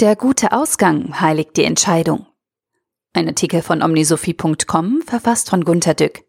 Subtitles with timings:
[0.00, 2.28] Der gute Ausgang heiligt die Entscheidung.
[3.14, 6.22] Ein Artikel von omnisophie.com, verfasst von Gunter Dück.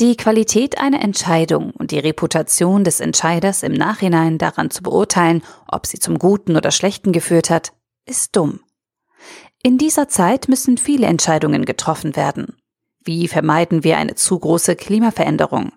[0.00, 5.86] Die Qualität einer Entscheidung und die Reputation des Entscheiders im Nachhinein daran zu beurteilen, ob
[5.86, 7.72] sie zum Guten oder Schlechten geführt hat,
[8.04, 8.62] ist dumm.
[9.62, 12.56] In dieser Zeit müssen viele Entscheidungen getroffen werden.
[12.98, 15.70] Wie vermeiden wir eine zu große Klimaveränderung?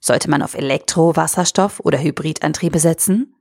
[0.00, 3.34] Sollte man auf Elektro-, Wasserstoff- oder Hybridantriebe setzen?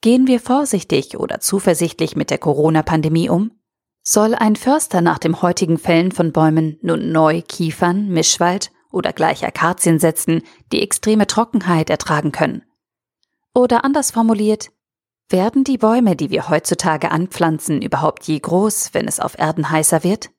[0.00, 3.50] Gehen wir vorsichtig oder zuversichtlich mit der Corona-Pandemie um?
[4.02, 9.44] Soll ein Förster nach dem heutigen Fällen von Bäumen nun neu Kiefern, Mischwald oder gleich
[9.44, 12.62] Akazien setzen, die extreme Trockenheit ertragen können?
[13.54, 14.70] Oder anders formuliert,
[15.28, 20.04] werden die Bäume, die wir heutzutage anpflanzen, überhaupt je groß, wenn es auf Erden heißer
[20.04, 20.30] wird?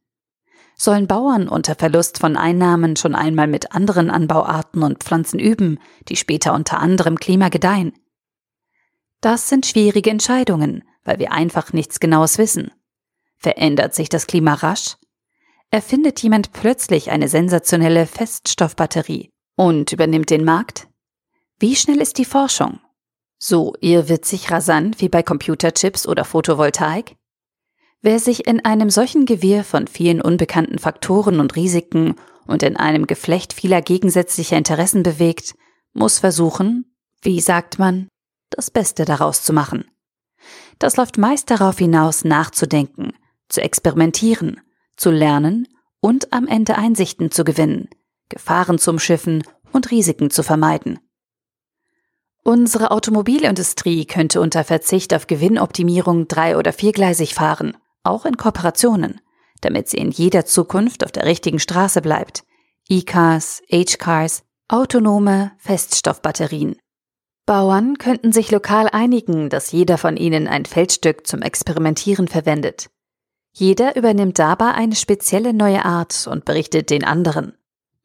[0.76, 6.16] Sollen Bauern unter Verlust von Einnahmen schon einmal mit anderen Anbauarten und Pflanzen üben, die
[6.16, 7.92] später unter anderem Klima gedeihen?
[9.22, 12.72] Das sind schwierige Entscheidungen, weil wir einfach nichts Genaues wissen.
[13.38, 14.96] Verändert sich das Klima rasch?
[15.72, 20.88] Erfindet jemand plötzlich eine sensationelle Feststoffbatterie und übernimmt den Markt?
[21.60, 22.80] Wie schnell ist die Forschung?
[23.38, 27.16] So irrwitzig rasant wie bei Computerchips oder Photovoltaik?
[28.02, 32.16] Wer sich in einem solchen Gewirr von vielen unbekannten Faktoren und Risiken
[32.48, 35.56] und in einem Geflecht vieler gegensätzlicher Interessen bewegt,
[35.94, 38.08] muss versuchen, wie sagt man,
[38.50, 39.86] das Beste daraus zu machen.
[40.80, 43.14] Das läuft meist darauf hinaus, nachzudenken,
[43.50, 44.62] zu experimentieren,
[44.96, 45.68] zu lernen
[46.00, 47.90] und am Ende Einsichten zu gewinnen,
[48.30, 51.00] Gefahren zu umschiffen und Risiken zu vermeiden.
[52.44, 59.20] Unsere Automobilindustrie könnte unter Verzicht auf Gewinnoptimierung drei- oder viergleisig fahren, auch in Kooperationen,
[59.62, 62.44] damit sie in jeder Zukunft auf der richtigen Straße bleibt.
[62.88, 66.78] E-Cars, H-Cars, autonome Feststoffbatterien,
[67.50, 72.92] Bauern könnten sich lokal einigen, dass jeder von ihnen ein Feldstück zum Experimentieren verwendet.
[73.54, 77.54] Jeder übernimmt dabei eine spezielle neue Art und berichtet den anderen.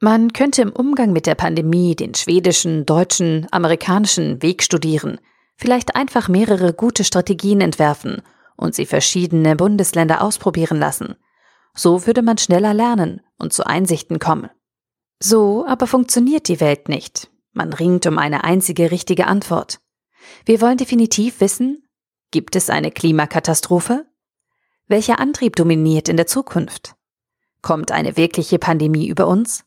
[0.00, 5.20] Man könnte im Umgang mit der Pandemie den schwedischen, deutschen, amerikanischen Weg studieren,
[5.56, 8.22] vielleicht einfach mehrere gute Strategien entwerfen
[8.56, 11.16] und sie verschiedene Bundesländer ausprobieren lassen.
[11.74, 14.48] So würde man schneller lernen und zu Einsichten kommen.
[15.20, 17.28] So aber funktioniert die Welt nicht.
[17.54, 19.80] Man ringt um eine einzige richtige Antwort.
[20.44, 21.88] Wir wollen definitiv wissen,
[22.30, 24.06] gibt es eine Klimakatastrophe?
[24.88, 26.96] Welcher Antrieb dominiert in der Zukunft?
[27.62, 29.64] Kommt eine wirkliche Pandemie über uns?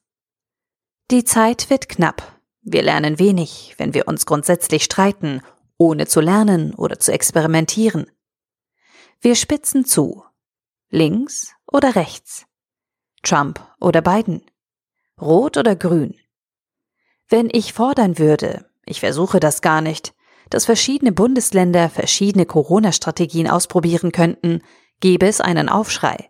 [1.10, 2.40] Die Zeit wird knapp.
[2.62, 5.42] Wir lernen wenig, wenn wir uns grundsätzlich streiten,
[5.78, 8.12] ohne zu lernen oder zu experimentieren.
[9.22, 10.24] Wir spitzen zu.
[10.90, 12.46] Links oder rechts?
[13.24, 14.46] Trump oder Biden?
[15.20, 16.16] Rot oder grün?
[17.30, 20.14] Wenn ich fordern würde, ich versuche das gar nicht,
[20.50, 24.62] dass verschiedene Bundesländer verschiedene Corona-Strategien ausprobieren könnten,
[25.02, 26.30] gäbe es einen Aufschrei.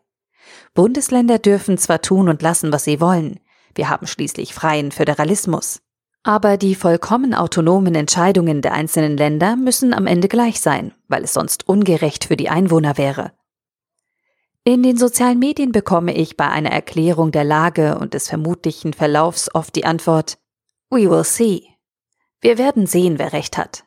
[0.74, 3.40] Bundesländer dürfen zwar tun und lassen, was sie wollen,
[3.76, 5.82] wir haben schließlich freien Föderalismus.
[6.24, 11.34] Aber die vollkommen autonomen Entscheidungen der einzelnen Länder müssen am Ende gleich sein, weil es
[11.34, 13.34] sonst ungerecht für die Einwohner wäre.
[14.64, 19.54] In den sozialen Medien bekomme ich bei einer Erklärung der Lage und des vermutlichen Verlaufs
[19.54, 20.40] oft die Antwort,
[20.90, 21.68] We will see.
[22.40, 23.84] Wir werden sehen, wer recht hat.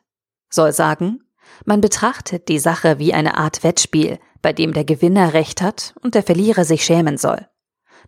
[0.49, 1.23] Soll sagen,
[1.65, 6.15] man betrachtet die Sache wie eine Art Wettspiel, bei dem der Gewinner recht hat und
[6.15, 7.47] der Verlierer sich schämen soll.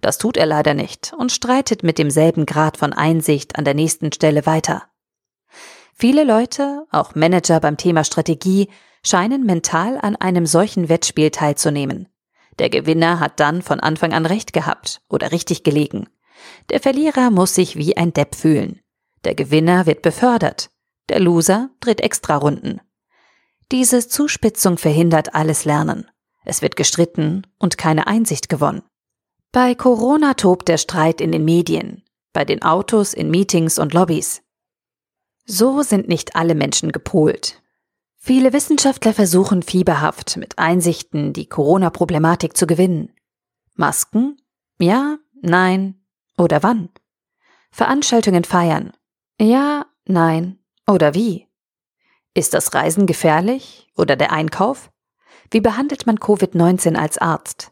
[0.01, 4.11] Das tut er leider nicht und streitet mit demselben Grad von Einsicht an der nächsten
[4.11, 4.83] Stelle weiter.
[5.95, 8.69] Viele Leute, auch Manager beim Thema Strategie,
[9.03, 12.09] scheinen mental an einem solchen Wettspiel teilzunehmen.
[12.59, 16.07] Der Gewinner hat dann von Anfang an recht gehabt oder richtig gelegen.
[16.69, 18.82] Der Verlierer muss sich wie ein Depp fühlen.
[19.23, 20.69] Der Gewinner wird befördert.
[21.09, 22.81] Der Loser dreht Extrarunden.
[23.71, 26.09] Diese Zuspitzung verhindert alles Lernen.
[26.45, 28.83] Es wird gestritten und keine Einsicht gewonnen.
[29.51, 34.41] Bei Corona tobt der Streit in den Medien, bei den Autos, in Meetings und Lobbys.
[35.45, 37.61] So sind nicht alle Menschen gepolt.
[38.17, 43.11] Viele Wissenschaftler versuchen fieberhaft mit Einsichten die Corona-Problematik zu gewinnen.
[43.75, 44.37] Masken?
[44.79, 46.01] Ja, nein
[46.37, 46.89] oder wann?
[47.71, 48.93] Veranstaltungen feiern?
[49.39, 51.47] Ja, nein oder wie?
[52.33, 54.91] Ist das Reisen gefährlich oder der Einkauf?
[55.51, 57.71] Wie behandelt man Covid-19 als Arzt?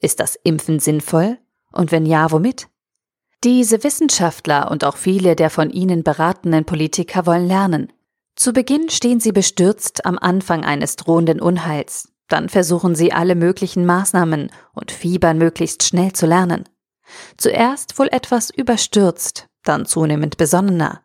[0.00, 1.38] Ist das Impfen sinnvoll?
[1.72, 2.68] Und wenn ja, womit?
[3.44, 7.92] Diese Wissenschaftler und auch viele der von ihnen beratenden Politiker wollen lernen.
[8.36, 12.12] Zu Beginn stehen sie bestürzt am Anfang eines drohenden Unheils.
[12.28, 16.68] Dann versuchen sie alle möglichen Maßnahmen und fiebern möglichst schnell zu lernen.
[17.36, 21.02] Zuerst wohl etwas überstürzt, dann zunehmend besonnener.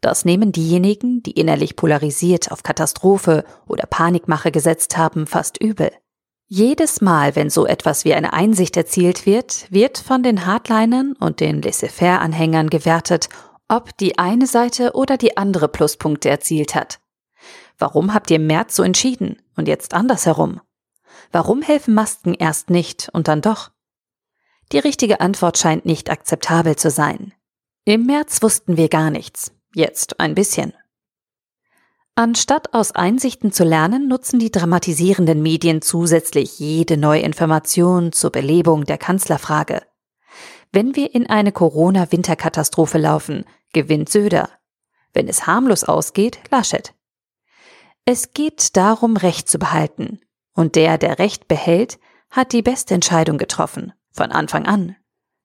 [0.00, 5.90] Das nehmen diejenigen, die innerlich polarisiert auf Katastrophe oder Panikmache gesetzt haben, fast übel.
[6.46, 11.38] Jedes Mal, wenn so etwas wie eine Einsicht erzielt wird, wird von den Hardlinern und
[11.40, 13.28] den Laissez-faire-Anhängern gewertet,
[13.68, 16.98] ob die eine Seite oder die andere Pluspunkte erzielt hat.
[17.78, 20.60] Warum habt ihr im März so entschieden und jetzt andersherum?
[21.30, 23.70] Warum helfen Masken erst nicht und dann doch?
[24.72, 27.32] Die richtige Antwort scheint nicht akzeptabel zu sein.
[27.84, 30.74] Im März wussten wir gar nichts, jetzt ein bisschen.
[32.14, 38.84] Anstatt aus Einsichten zu lernen, nutzen die dramatisierenden Medien zusätzlich jede neue Information zur Belebung
[38.84, 39.82] der Kanzlerfrage.
[40.72, 44.50] Wenn wir in eine Corona-Winterkatastrophe laufen, gewinnt Söder.
[45.14, 46.92] Wenn es harmlos ausgeht, Laschet.
[48.04, 50.20] Es geht darum, Recht zu behalten.
[50.52, 51.98] Und der, der Recht behält,
[52.30, 54.96] hat die beste Entscheidung getroffen, von Anfang an.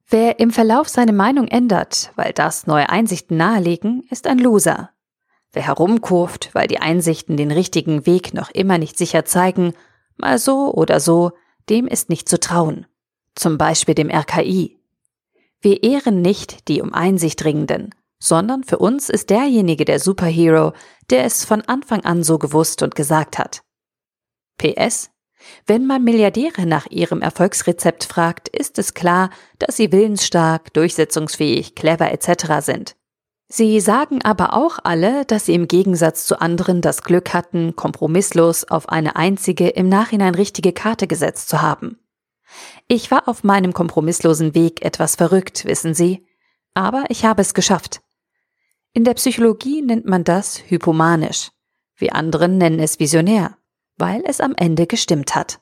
[0.07, 4.91] Wer im Verlauf seine Meinung ändert, weil das neue Einsichten nahelegen, ist ein Loser.
[5.51, 9.73] Wer herumkurft, weil die Einsichten den richtigen Weg noch immer nicht sicher zeigen,
[10.17, 11.31] mal so oder so,
[11.69, 12.85] dem ist nicht zu trauen.
[13.33, 14.79] Zum Beispiel dem RKI.
[15.59, 20.73] Wir ehren nicht die um Einsicht ringenden, sondern für uns ist derjenige der Superhero,
[21.09, 23.63] der es von Anfang an so gewusst und gesagt hat.
[24.57, 25.09] PS
[25.65, 32.11] wenn man Milliardäre nach ihrem Erfolgsrezept fragt, ist es klar, dass sie willensstark, durchsetzungsfähig, clever
[32.11, 32.65] etc.
[32.65, 32.95] sind.
[33.47, 38.63] Sie sagen aber auch alle, dass sie im Gegensatz zu anderen das Glück hatten, kompromisslos
[38.65, 41.99] auf eine einzige im Nachhinein richtige Karte gesetzt zu haben.
[42.87, 46.25] Ich war auf meinem kompromisslosen Weg etwas verrückt, wissen Sie,
[46.73, 48.01] aber ich habe es geschafft.
[48.93, 51.51] In der Psychologie nennt man das hypomanisch.
[51.97, 53.57] Wir anderen nennen es visionär,
[53.97, 55.59] weil es am Ende gestimmt hat.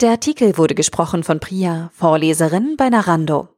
[0.00, 3.57] Der Artikel wurde gesprochen von Priya, Vorleserin bei Narando.